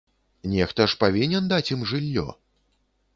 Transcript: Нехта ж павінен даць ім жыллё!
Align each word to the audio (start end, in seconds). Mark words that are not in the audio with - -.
Нехта 0.53 0.87
ж 0.93 0.97
павінен 1.03 1.51
даць 1.51 1.71
ім 1.75 1.85
жыллё! 1.91 2.25